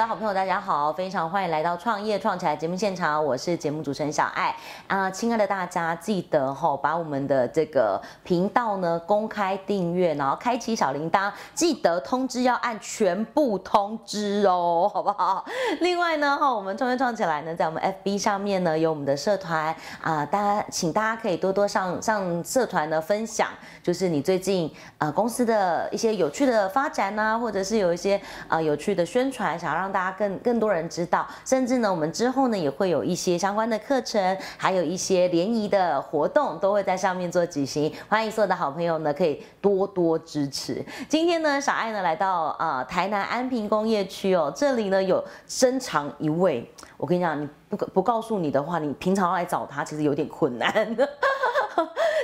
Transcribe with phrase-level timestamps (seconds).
[0.00, 15.44] 的好朋友，大家好，非常欢迎来到创业创起来节目现场，我是节目主持人小爱啊，亲爱的大家，记得哈把我们的这个频道呢公开订阅，然后开启小铃铛，记得通知要按全部通知哦，好不好？
[15.80, 23.48] 另外呢哈，我们创业创起来呢，在我们 FB 上面呢有我们的社团啊，大家请大家可以多多上上社团呢分享，
[23.82, 29.50] 就是你最近啊公司的一些有趣的发展呐，或者是有一些啊有趣的宣传。
[29.58, 37.92] 想要让大家更更多人知道，甚至呢，我们之后呢也会有一些相关的课程，还有一些联谊的活动，都会在上面做举行。
[38.08, 40.84] 欢迎所有的好朋友呢，可以多多支持。
[41.08, 50.72] 今天呢，小爱呢来到呃台南安平工业区哦，这里呢有深藏一位，我跟你讲，你不不告诉你的话，你平常要来找他其实有点困难。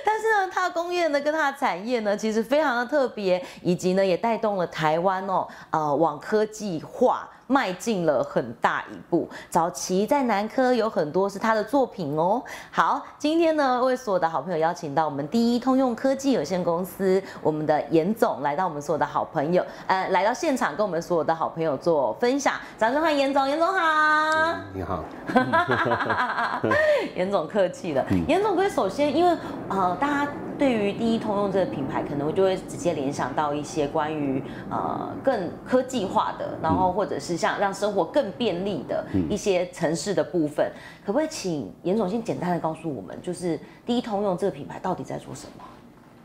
[0.05, 7.29] 但是呢，它的工业呢跟它的产业呢，其实非常的特别，以及呢也带动了台湾哦，呃往科技化。
[7.47, 9.29] 迈进了很大一步。
[9.49, 12.43] 早期在南科有很多是他的作品哦。
[12.71, 22.55] 好，今天呢为所有的好朋友邀请到我们第一通用科技有限公司我们的严总来到我们所有的好朋友，呃，来到现场跟我们所有的好朋友做分享。
[22.77, 24.55] 掌声欢迎严总，严总好。
[24.73, 25.05] 你好。
[27.15, 28.05] 严总客气了。
[28.27, 29.37] 严总哥，首先因为
[29.69, 30.31] 呃大家。
[30.59, 40.71] 对于第一通用这个品牌，可能我就会直接联想到一些关于呃更科技化的，然后或者是像让生活更便利的一些城市的部分。
[41.05, 45.65] 可不可以请严总先简单的告诉我们，就是第一通用这个品牌到底在做什么？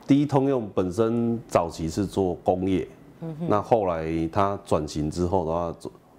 [0.08, 2.88] 第一通用本身早期是做工业，
[3.48, 5.76] 那后来它转型之后的话，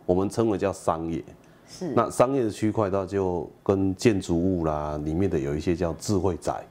[0.06, 1.22] 我们称为叫商业。
[1.66, 1.92] 是。
[1.94, 6.62] 那商业的区块，它就跟建筑物啦里面的有一些叫智慧宅。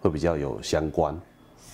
[0.00, 1.14] 会比较有相关，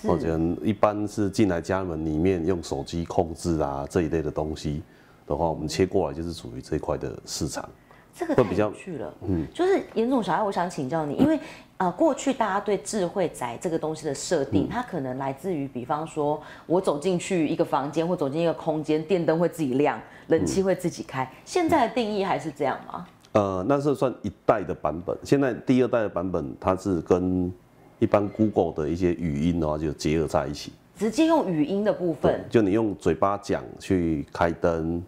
[0.03, 4.81] 或者一般是进来家门里面用手机控制啊这一类的东西
[5.25, 7.67] 的话，我们切过来就是属于这一块的市场。
[8.13, 11.39] 这个太有趣了，嗯，就是严总小爱，我想请教你，因为
[11.77, 23.07] 呃过去大家对智慧宅这个东西的设定，它可能来自于，比方说我走进去一个房间或走进一个空间，电灯会自己亮，冷气会自己开，现在的定义还是这样吗？
[23.33, 27.53] 呃，那是算一代的版本，现在第二代的版本它是跟
[27.99, 35.03] 一般 Google 的一些语音的话，就结合在一起，直接用语音的部分，就你用嘴巴讲去开灯，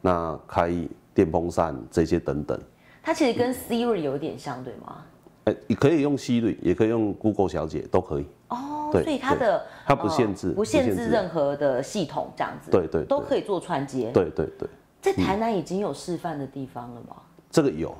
[0.00, 0.72] 那开
[1.14, 2.60] 电风扇这些等等，
[3.02, 5.04] 它其实跟 Siri 有点像，对吗？
[5.44, 8.26] 哎，你可以用 Siri，也可以用 Google 小姐，都可以。
[8.48, 14.10] 哦，所以它的它不限制，不限制任何的系统，这样子，对对，都可以做串接。
[14.12, 14.68] 对对对，
[15.00, 17.16] 在台南已经有示范的地方了吗？
[17.50, 17.94] 这个有。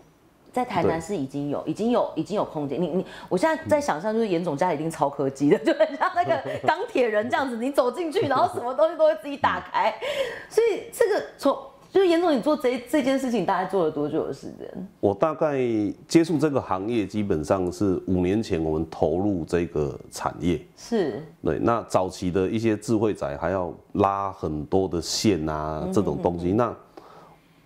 [0.54, 2.80] 在台南是已经有，已经有，已经有空间。
[2.80, 9.92] 你你，我现在在想象，就是严总家里一定超科技的，就很像那个 钢铁人这样子，你走进去，然后什么东西都会自己打开。
[10.48, 11.58] 所以这个从
[11.90, 14.88] 就是严总，你做这这件事情大概做了多久的时间？
[15.00, 15.58] 我大概
[16.06, 20.64] 接触这个行业，基本上是五年前我们投入这个产业。
[20.76, 21.20] 是。
[21.42, 26.72] 对，那早期的一些智慧仔还要拉很多的线啊，这种东西，那。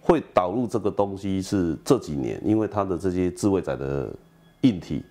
[0.08, 4.10] 会导入这个东西是这几年，因为它的这些智慧仔的
[4.62, 5.04] 硬体，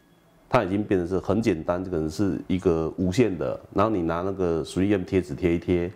[0.49, 5.91] 它已经变成是很简单，这可能是一个无线的，然后你拿那个 3M 贴纸贴一贴，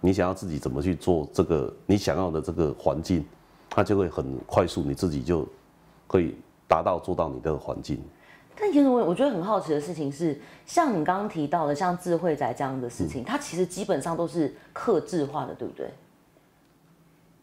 [0.00, 3.22] 你想要自己怎么去做这个你想要的这个环境，
[3.68, 5.46] 它就会很快速，你自己就
[6.06, 6.34] 可以
[6.66, 8.00] 达到做到你的环境。
[8.58, 15.90] 但其实我我觉得很好奇的事情是，像你刚刚提到的，像智慧仔这样的事情，它其实基本上都是克制化的，对不对？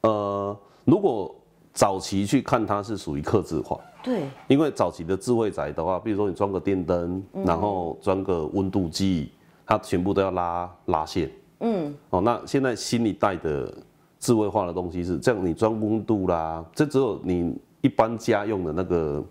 [0.02, 0.58] 呃。
[0.86, 1.34] 如果
[1.74, 9.32] 早期去看它是属于刻字化，对，因为早期的智慧宅的话，比如说你装个电灯，然后装个温度计，
[9.66, 13.74] 它全部都要拉拉线，嗯，哦，那现在新一代的
[14.20, 19.24] 智慧化的东西是这样，你装温度啦，这只有你一般家用的那个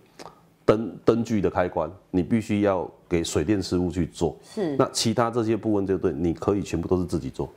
[0.64, 7.49] 灯灯具的开关，你必须要给水电师傅去做，是，那其他这些部分就对，你可以全部都是自己做。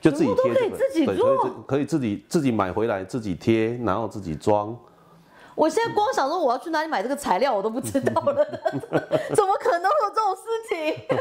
[0.00, 4.76] 就自己贴，可以自己做，可以自己自己买回来自己贴，然后自己装。
[5.54, 8.44] 我现在光想说我要去哪里买这个材料，我都不知道了，
[9.34, 11.16] 怎么可能会有这种事情？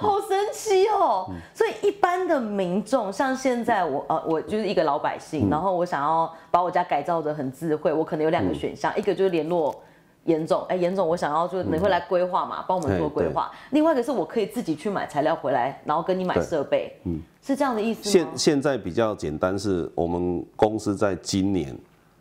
[0.00, 1.30] 好神奇哦！
[1.52, 9.78] 所以一般的民众，像现在我呃，我就是一个老百姓，然后我想要把我家改造的很智慧，我可能有两个选项，一个就是联络。
[10.24, 13.50] 严总，哎，严总，我想要就你会来规划嘛，帮我们做规划。
[13.70, 18.12] 另外一个是我可以自己去买材料回来，然后跟你买设备，嗯，是这样的意思吗？
[18.12, 21.74] 现现在比较简单，是我们公司在今年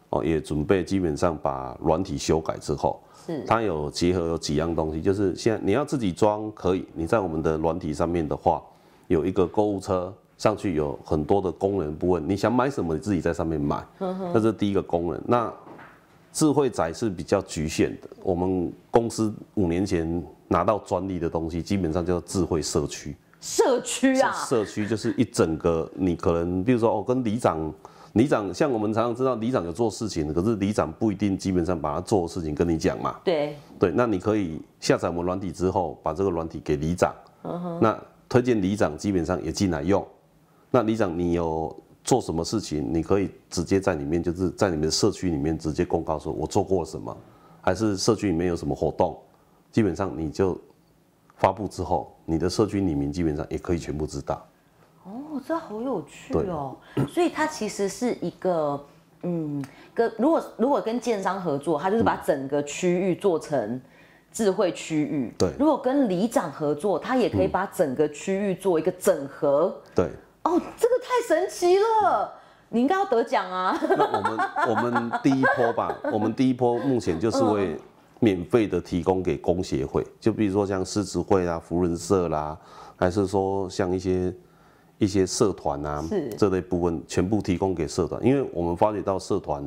[0.10, 8.62] 哦也准备基本上把软体修改之后，是它有结合有几样东西，就是现在你要自己装可以，你在我们的软体上面的话，
[9.08, 13.86] 有一个购物车，上去有很多的功能部分，你想买什么，你自己在上面买，
[14.34, 15.22] 这是第一个功能。
[15.26, 15.52] 那
[16.38, 23.16] 智慧宅是比较局限的，我们公司五年前拿到专利的东西，基本上叫智慧社区。
[23.42, 27.74] 社区啊，社区就是一整个，你可能比如说哦，跟里长，
[28.14, 33.20] 里长像我们常常知道里长有做事情，可是里长不一定基本上把他做的事情跟你讲嘛。
[33.24, 37.12] 对对，那你可以下载我们软体之后，把这个软体给里长，
[37.82, 38.00] 那
[38.30, 40.08] 推荐里长基本上也进来用。
[40.70, 41.76] 那里长你有
[42.08, 47.16] 做什么事情，你可以直接在里面，就是在你们社区里面直接公告说我做过什么，
[47.60, 49.20] 还是社区里面有什么活动，
[49.74, 50.58] 基本上你就
[51.36, 54.48] 发布之后，你的社区里面基本上也可以全部知道。
[55.04, 56.78] 哦，这好有趣哦。
[57.10, 58.82] 所以它其实是一个，
[59.24, 59.62] 嗯，
[59.94, 63.82] 跟如果如果跟建商合作，它就是把整个区域做成
[64.32, 65.34] 智慧区域。
[65.38, 69.76] 对如果跟里长合作，它也可以把整个区域做一个整合。
[69.94, 70.10] 对，
[70.48, 72.34] 哦，这个太神奇了，
[72.70, 73.78] 你应该要得奖啊！
[73.82, 74.40] 那我们
[74.70, 77.78] 我们第一波吧， 我们第一波目前就是会
[78.22, 82.58] 免费的提供给工协会，就比如说像狮子会啦、福人社啦，
[82.96, 84.34] 还是说像一些
[85.00, 86.30] 一些社团啊是。
[86.38, 89.64] 这类部分，全部提供给社团，因为我们发觉到社团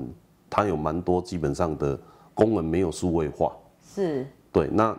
[0.48, 1.98] 它有蛮多基本上的
[2.32, 3.52] 功能没有数位化，
[3.94, 4.26] 是。
[4.50, 4.96] 对，那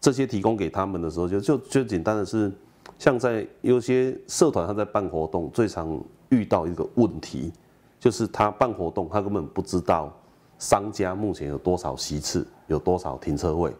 [0.00, 2.50] 这些提供给他们的时候，就就就简单的是，
[2.98, 5.98] 像在有些社团他在办活动，最常
[6.28, 7.52] 遇到一个问题，
[7.98, 10.12] 就是他办活动，他根本不知道
[10.58, 13.72] 商家目前有多少席次，有多少停车位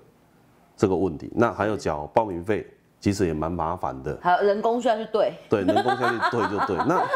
[0.76, 1.30] 这个问题。
[1.34, 2.66] 那还有缴报名费，
[2.98, 4.18] 其实也蛮麻烦的。
[4.22, 6.76] 还有人工需要去对，对，人工下去对就对。
[6.86, 7.06] 那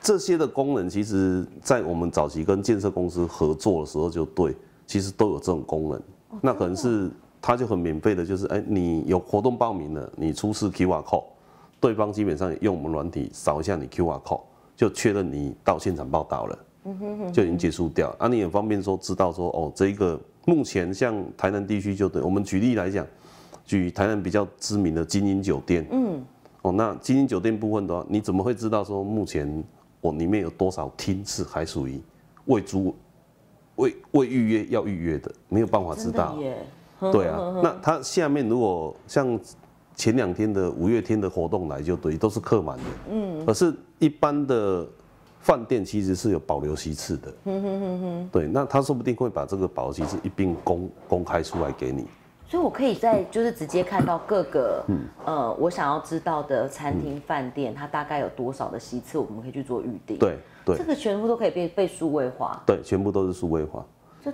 [0.00, 4.56] 这些的功能，其实在我们早期跟建设公司合作的时候就对，
[4.86, 6.02] 其实都有这种功能。
[6.40, 7.10] 那可能是
[7.42, 11.24] 它就很免费的，就是哎，你有活动报名了，你出示 QR code，
[11.80, 14.42] 对方基本上用我们软体扫一下你 QR code，
[14.76, 16.58] 就确认你到现场报道了，
[17.32, 18.14] 就已经结束掉。
[18.20, 23.04] 啊，你也方便说知道说哦，这一个目前像台南地区就对，我们举例来讲，
[23.64, 26.24] 举台南比较知名的精英酒店，嗯，
[26.62, 29.64] 哦，那精英酒店部分的话，你怎么会知道说目前
[30.00, 32.00] 我里面有多少厅是还属于
[32.44, 32.94] 未租、
[33.74, 35.32] 未未预约要预约的？
[35.48, 36.38] 没有办法知道。
[37.10, 39.38] 对啊，那它下面如果像
[39.96, 42.84] 前两天的五月天的活动来就对，都是客满的。
[43.10, 44.86] 嗯，可是一般的
[45.40, 47.32] 饭店其实是有保留席次的。
[47.44, 48.28] 嗯哼哼哼。
[48.30, 52.06] 对，那他说不定会把这个保留席次一并公公开出来给你。
[52.48, 54.84] 所以我可以在就是直接看到各个
[55.24, 62.62] 呃我想要知道的餐厅饭店，它大概有多少的席次，我们可以去做预定。，对对这个全部都可以被被数位化。
[62.66, 63.84] 对，全部都是数位化。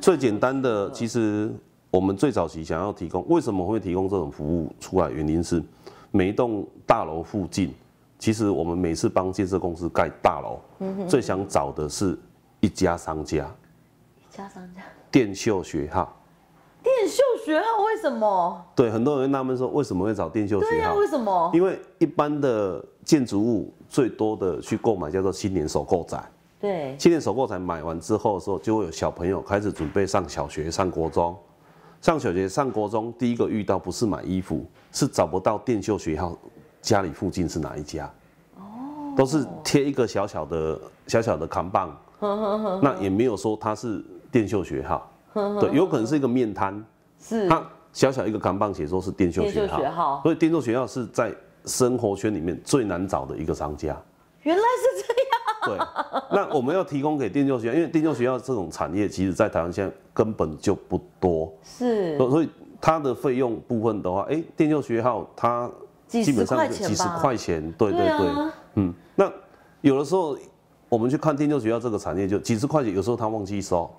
[0.00, 1.50] 最简单的，其实
[1.90, 5.10] 我们最早期想要提供，为什么会提供这种服务出来？
[5.10, 5.62] 原因是
[6.10, 7.74] 每一栋大楼附近，
[8.18, 10.60] 其实我们每次帮建设公司盖大楼，
[11.08, 12.18] 最想找的是
[12.60, 13.50] 一家商家，
[14.16, 16.14] 一家商家电秀学号。
[16.82, 18.64] 电秀学号为什么？
[18.76, 20.94] 对，很多人会纳闷说，为什么会找电秀对呀、学号？
[20.94, 21.50] 为什么？
[21.54, 26.22] 因为一般的建筑物最多的去购买叫做青年首购宅。
[26.60, 31.34] 对，青年首购仔买完之后的时候，就会有小朋友开始准备上小学、上国中。
[32.00, 36.36] 上小学、上国中，第一个遇到不是买衣服，是找不到电秀学校
[36.80, 38.08] 家里附近是哪一家。
[38.56, 41.96] 哦，都是贴一个小小的、小小的扛棒，
[42.80, 45.10] 那也没有说它是电秀学号。
[45.60, 46.84] 对，有可能是一个面摊，
[47.20, 47.62] 是它
[47.92, 53.96] 小小一个扛棒写说是电秀学号，所以电秀学校是在生活圈里面最难找的一个商家。
[54.42, 54.97] 原来是。
[55.66, 55.78] 对，
[56.30, 62.48] 那我们要提供给电教学校，因为电教学校这种产业，其实在台湾现在根本就不多，是所所以
[62.80, 65.70] 它的费用部分的话，哎、电竞学校它
[66.06, 67.18] 基本上几十吧？
[67.20, 69.30] 块钱，对对对，啊，嗯，那
[69.80, 70.36] 有的时候
[70.88, 73.90] 我们去看电教学校这个产业，就几十块钱，有时候他忘记收，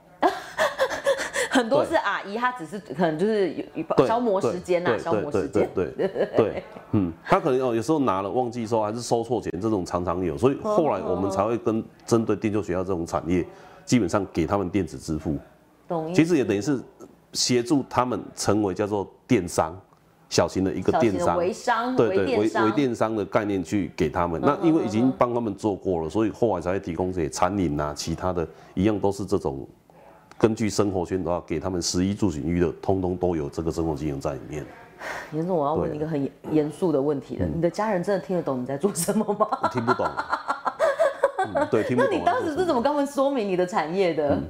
[1.50, 3.64] 很多是阿姨，她只是可能就是有
[3.98, 5.70] 有，消磨时间呐，对消磨时间。
[5.74, 13.46] 对对对嗯，他可能哦有时候拿了忘记收，还是收错钱，这种常常有，所以后来我们才会跟针对电救学校这种产业，
[13.86, 15.38] 基本上给他们电子支付。
[15.88, 16.80] 懂其实也等于是
[17.34, 19.80] 协助他们成为叫做电商，
[20.30, 24.42] 小型的一个电商，微商、对对，微微电商的概念去给他们。
[24.42, 29.68] 那因为已经帮他们做过了，所以后来才会提供这些餐饮啊，其他的一样都是这种
[30.40, 34.66] 根据生活圈的话，给他们十一住行娱乐，通通都有这个生活经验在里面。
[35.34, 39.46] 严总，我要问一个很严严肃的问题了，你的家人真的听得懂你在做什么吗？
[39.62, 40.08] 我听不懂。
[41.40, 42.18] 嗯，对， 听不懂那。
[42.18, 44.42] 你当时是怎么跟他们说明你的产业的？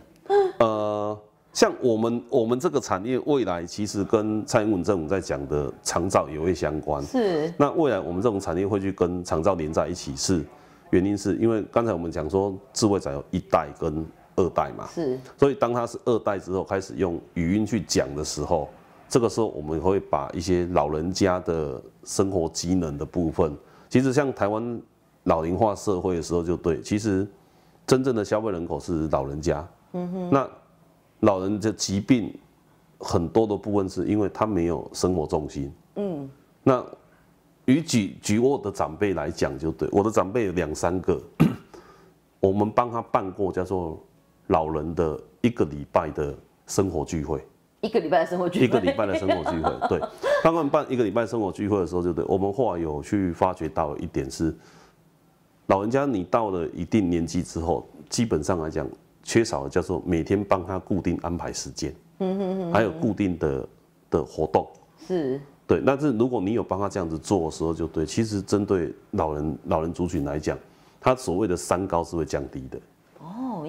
[0.60, 1.20] 呃，
[1.54, 7.04] 像我们我们这个产业未来其实跟蔡英文政府在讲的长照也会相关。
[7.04, 10.44] 是，那未来我们这种产业会去跟长照连在一起，是
[10.92, 14.06] 原因是因为刚才我们讲说智慧仔有一代跟
[14.40, 18.70] 二代嘛，是，所以当他是二代之后，开始用语音去讲的时候，
[19.10, 23.54] 这个时候我们会把一些老人家的生活机能的部分，
[23.90, 24.82] 其实像台湾
[25.24, 27.28] 老龄化社会的时候就对，其实
[27.86, 30.50] 真正的消费人口是老人家，嗯哼，那
[31.20, 32.34] 老人的疾病
[32.98, 36.30] 很多的部分是因为他没有生活重心，嗯，
[36.64, 36.82] 那
[37.66, 41.22] 与举举我的长辈来讲就对，我的长辈有两三个，
[42.40, 44.02] 我们帮他办过叫做。
[44.50, 46.36] 老人的一个礼拜的
[46.68, 47.44] 生活聚会，
[47.82, 50.02] 一个礼拜的生活聚会，一个礼拜的生活聚会， 对。
[50.42, 54.56] 他们办一个礼拜生活聚会的时候，就对我们后来有去发觉到一点是，
[55.68, 58.88] 老人家你到了一定年纪之后，基本上来讲，
[59.22, 63.68] 缺少的叫做每天帮他固定安排时间，嗯哼哼，还有固定的
[64.10, 64.68] 的活动，
[65.06, 65.82] 是，对。
[65.86, 70.58] 但是如果你有帮他这样子做的时候，就对，其实针对老人老人族群来讲，
[71.00, 72.80] 他所谓的三高是会降低的。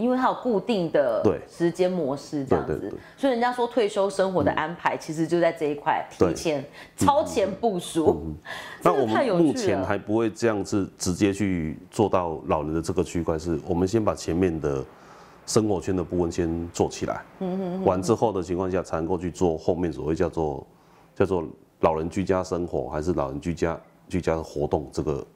[0.01, 6.65] 因为它有固定的时间模式这样子，所以人家说退休生活的安排，其实就在这一块提前
[6.97, 8.35] 超前部署。
[8.83, 14.83] 那我们目前还不会这样子直接去做到老人的这个区块，是我们先把前面的
[15.45, 17.23] 生活圈的部分先做起来，
[17.85, 20.67] 完之后的情况下才能够去做后面所谓叫做
[21.15, 21.45] 叫做
[21.81, 23.79] 老人居家生活还是老人居家
[24.09, 25.27] 居家的活动这个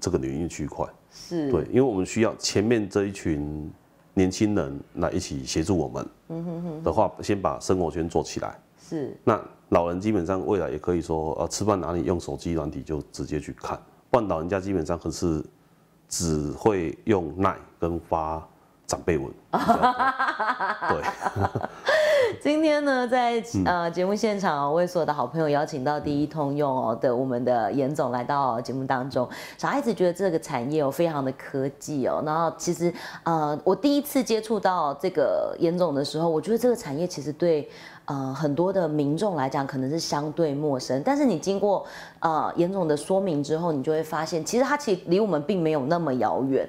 [0.00, 0.84] 这个领域区块。
[1.10, 1.50] 是。
[1.52, 3.70] 对，因为我们需要前面这一群。
[4.18, 8.58] 年轻人来一起协助我们，嗯哼哼的话，先把生活圈做起来。
[8.76, 13.80] 是，那老人基本上未来也可以说，呃，吃饭哪里用手机软体就直接去看。
[14.10, 15.44] 不然老人家基本上可是
[16.08, 18.44] 只会用耐跟发
[18.86, 19.32] 长辈文。
[20.88, 21.02] 对。
[22.40, 29.28] 今天呢，在呃节目现场，为所有的好朋友邀请到第一通用哦的我们的严总来到节目当中。
[29.56, 32.92] 小孩子觉得这个产业哦非常的科技哦，然后其实
[33.24, 37.68] 呃我第一次接触到这个严总的时候，我觉得这个产业其实对
[38.06, 41.84] 呃很多的民众来讲可能是相对陌生，但是你经过
[42.20, 46.68] 呃严总的说明之后，你就会发现，其实它其实离我们并没有那么遥远。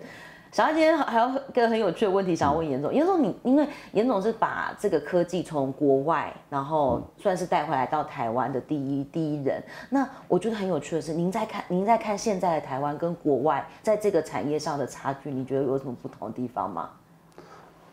[0.51, 9.63] 小艾今天还有一个很有趣的问题想要问严总，严总你因为严总是把这个科技从国外，然后算是带回来到台湾的第一第一人。
[9.91, 16.89] 那我觉得很有趣的是，您在看您在看现在的台湾跟国外在这个产业上的差距，你觉得有什么不同的地方吗？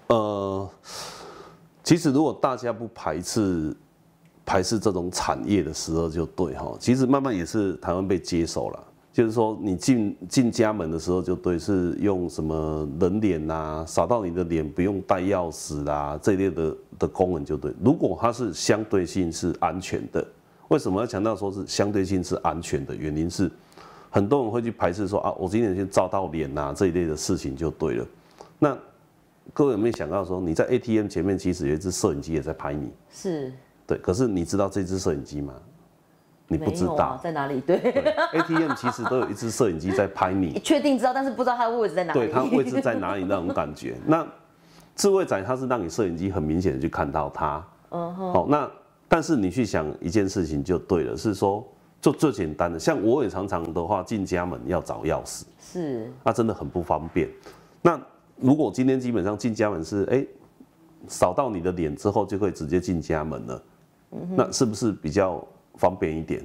[0.06, 0.70] 呃，
[1.82, 3.76] 其实如果大家不排斥
[4.46, 6.74] 排斥这种产业的时候，就对哈。
[6.80, 8.82] 其实慢慢也是台湾被接受了。
[9.16, 17.72] 就是说，你进进家门的时候就对，是用什么人脸呐，扫到你的脸不用带钥匙啦，这一类的的功能就对。
[17.82, 20.22] 如果它是相对性是安全的，
[20.68, 22.94] 为什么要强调说是相对性是安全的？
[22.94, 23.50] 原因是
[24.10, 28.06] 很多人会去排斥说啊，我今天先照到脸呐这一类的事情就对了。
[28.58, 28.76] 那
[29.54, 32.92] 各位有没有想到说，你在 ATM 前面其实有一只摄影机也在拍你？
[33.10, 33.50] 是。
[33.86, 35.54] 对，可是你知道这只摄影机吗？
[36.48, 37.60] 你不知道在哪里？
[37.60, 37.76] 对
[38.32, 40.58] ，ATM 其实都有一只摄影机在拍你。
[40.62, 42.18] 确定知道，但是不知道它的位置在哪里。
[42.20, 43.96] 对，它位置在哪里那种感觉。
[44.06, 44.24] 那
[44.94, 47.64] 智慧仔它是让你摄影机很明显的去看到它。
[47.90, 48.32] 嗯哼。
[48.32, 48.70] 好，那
[49.08, 51.66] 但是你去想一件事情就对了，是说
[52.00, 57.28] 就最简单的，像我也常常的话进家门要找钥匙，是，那真的很不方便。
[57.82, 58.00] 那
[58.36, 60.24] 如果今天基本上进家门是哎
[61.08, 63.62] 扫到你的脸之后就可以直接进家门了，
[64.36, 65.44] 那是不是比较？
[65.76, 66.42] 方便一点，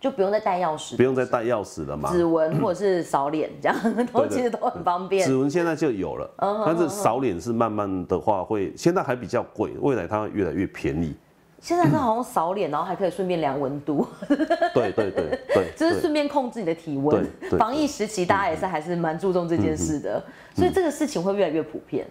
[0.00, 2.10] 就不用再带钥匙，不用再带钥匙了嘛？
[2.10, 5.24] 指纹或者是扫脸这样，都其实都很方便。
[5.26, 6.28] 指纹现在就有了，
[6.66, 11.14] 但是扫脸是慢慢的话会，现在还比较贵，未来它会越来越便宜。
[11.60, 14.04] 现在它好像扫脸，然后还可以顺便量温度。
[14.74, 17.24] 对对对对， 就是顺便控制你的体温。
[17.56, 20.20] 防疫时期大家也是还是蛮注重这件事的，
[20.56, 22.04] 所以这个事情会越来越普遍。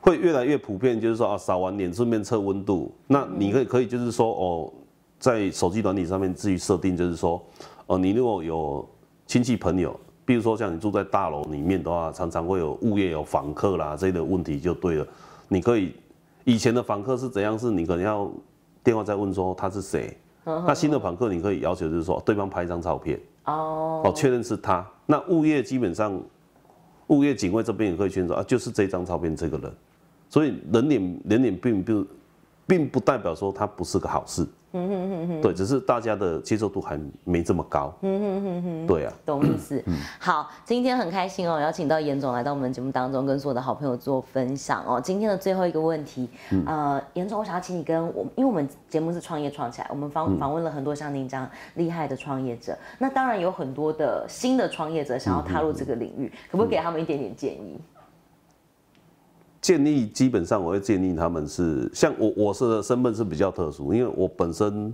[0.00, 4.72] 会越来越普遍，就是说啊，扫完脸顺便测温度，那你可以可以就是说哦。
[5.18, 7.44] 在手机软体上面自己设定，就是说，
[7.86, 8.88] 呃，你如果有
[9.26, 15.06] 亲戚朋友，比如说像你住在大楼里面的话，常常会有物业有访客啦这类的问题就对了。
[15.48, 15.94] 你可以
[16.44, 17.58] 以前的访客是怎样？
[17.58, 18.30] 是你可能要
[18.84, 20.16] 电话再问说他是谁。
[20.44, 24.86] 那新的访客你可以要求就是说对方拍一张照片哦，哦确认是他。
[25.04, 26.18] 那物业基本上
[27.08, 29.70] 物业警卫这边也可以确认说啊，就是这张照片这个人。
[30.30, 32.06] 所以人脸人脸并不
[32.66, 34.46] 并不代表说他不是个好事。
[34.72, 37.92] 嗯哼哼哼，对，只是大家的接受度还没这么高。
[38.02, 39.82] 嗯哼哼哼，对啊，懂意思。
[40.18, 45.00] 好，今天很开心哦，邀请到严总来到我们节目当中，跟所有的好朋友做分享哦。
[45.00, 46.28] 今天的最后一个问题，
[46.66, 57.80] 呃，严总，我想要请你跟我，因为我们节目是创业创起来，我们访访问了很多像您这样厉害的创业者，那当然有很多的新的创业者想要踏入这个领域，可不可以给他们一点点建议？
[59.68, 64.90] 建议基本上我会建议他们是像我，我是身份是比较特殊，因为我本身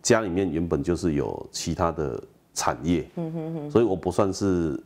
[0.00, 2.18] 家里面原本就是有其他的
[2.54, 3.06] 产业，
[3.70, 4.82] 所以我不算是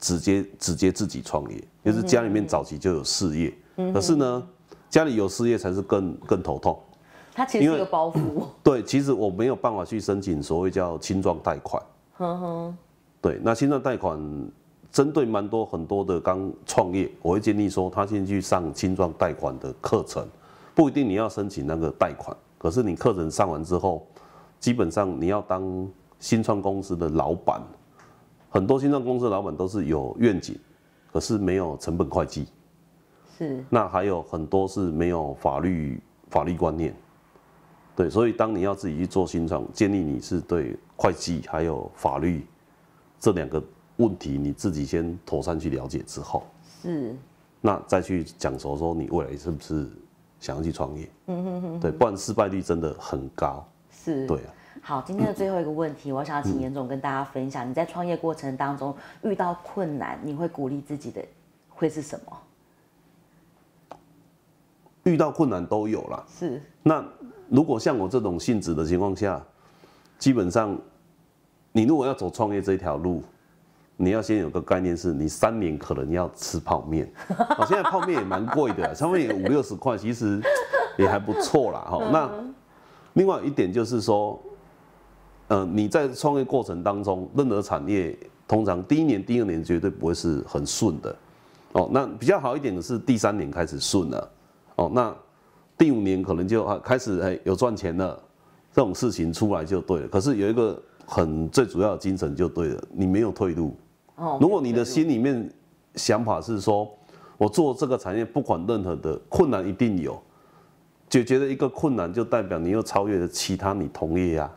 [0.00, 3.54] 直接直接自己创业，就是家里面早期就有事业，
[3.92, 4.44] 可是呢，
[4.90, 6.76] 家里有事业才是更更头痛。
[7.34, 8.48] 它其实是一个包袱。
[8.64, 11.80] 对，其实我没有办法去申请所谓叫轻装贷款。
[13.20, 14.18] 对，那轻装贷款。
[14.94, 20.24] 针对蛮多很多的刚创业，我会建议说，他先去上轻装贷款的课程，
[20.72, 24.06] 不一定你要申请那个贷款，可是你课程上完之后，
[24.60, 27.60] 基本上你要当新创公司的老板，
[28.48, 30.56] 很多新创公司的老板都是有愿景，
[31.12, 32.46] 可是没有成本会计，
[33.36, 36.94] 是，那还有很多是没有法律法律观念，
[37.96, 42.46] 对，所以当你要自己去做新创，建议你是对会计还有法律
[43.18, 43.60] 这两个。
[43.96, 46.44] 问题你自己先妥善去了解之后，
[46.82, 47.14] 是，
[47.60, 49.88] 那再去讲说说你未来是不是
[50.40, 51.08] 想要去创业？
[51.26, 53.64] 嗯哼哼，对，不然失败率真的很高。
[53.92, 54.52] 是，对啊。
[54.82, 61.24] 好，今天的最后一个问题，我想要请严总跟大家分享，你在创业过程当中遇到困难，你会鼓励自己的
[61.68, 63.96] 会是什么？
[65.04, 66.26] 遇到困难都有了。
[66.28, 66.60] 是。
[66.82, 67.04] 那
[67.48, 69.40] 如果像我这种性质的情况下，
[70.18, 70.76] 基本上
[71.70, 73.22] 你如果要走创业这条路。
[73.96, 77.10] 你要先有个概念，是你三年可能要吃泡面。
[77.56, 80.42] 哦，现在泡面也蛮贵的，差不多也五六十块，其实
[80.98, 81.80] 也还不错啦。
[81.88, 82.30] 哈，那
[83.12, 84.40] 另外一点就是说，
[85.46, 91.16] 呃，你在创业过程当中，任何产业通常第一年、第二年绝对不会是很顺的。
[91.72, 94.30] 哦，那比较好一点的是第三年开始顺了。
[94.74, 95.14] 哦，那
[95.78, 98.20] 第五年可能就开始哎有赚钱了，
[98.72, 100.08] 这种事情出来就对了。
[100.08, 103.76] 可是有一个很最主要的精神就对了，你没有退路。
[104.40, 105.50] 如果你的心里面
[105.96, 106.88] 想法是说，
[107.36, 110.20] 我做这个产业不管任何的困难一定有，
[111.08, 114.50] 解决了一个困难就代表你又超越了其他你同业呀，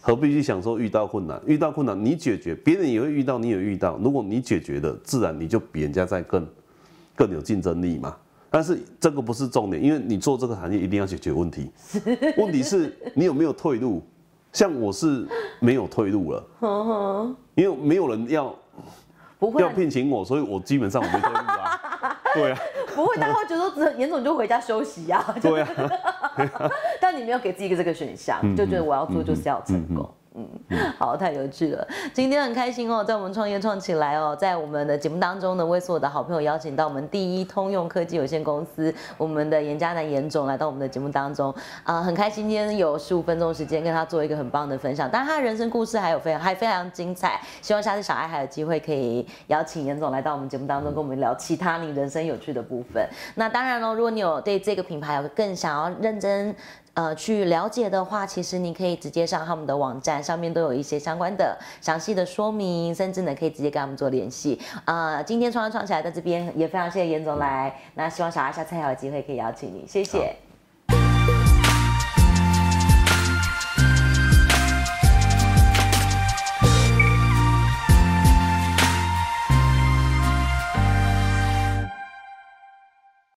[0.00, 1.40] 何必去想说遇到困难？
[1.46, 3.96] 遇到困难你解决，别人也会遇到，你也遇到。
[3.98, 6.44] 如果你解决的，自然你就比人家在更
[7.14, 8.16] 更有竞争力嘛。
[8.50, 11.70] 但是这个不是重点，因为你做这个行业一定要解决问题。
[12.36, 14.02] 问题是你有没有退路？
[14.52, 15.28] 像我是
[15.60, 18.52] 没有退路了，因为没有人要。
[19.38, 21.80] 不会要聘请我，所以我基本上我没退路啊。
[22.34, 22.58] 对啊，
[22.94, 25.24] 不会，大家会觉得只严总就回家休息呀。
[25.40, 25.68] 对啊，
[27.00, 30.08] 但你没有给自己一个这个选项，就觉得我要做就是要成功。
[30.34, 30.46] 嗯，
[30.98, 31.86] 好，太有趣了。
[32.12, 41.54] 今天很开心哦，在我们创业创起来哦，在我们的节目当中呢，为所有的好朋友邀请到我们第一通用科技有限公司，我们的严家南严总来到我们的节目当中
[41.84, 45.08] 啊，很开心今天有十五分钟时间跟他做一个很棒的分享。
[45.10, 53.08] 但，他的人生故事还有非常还非常精彩，希望下次小爱还有机会可以邀请严总来到我们节目当中，跟我们聊其他你人生有趣的部分。
[53.36, 56.54] 那当然喽，如果你有对这个品牌有更想要认真。
[56.94, 64.60] 呃，去了解的话，其实你可以直接上他们的网站，上面都有一些相关的详细的说明，甚至呢可以直接跟他们做联系。
[64.86, 70.47] 呃，今天创创起来在这边也非常谢谢严总来，那希望小阿下次还有机会可以邀请你，谢谢。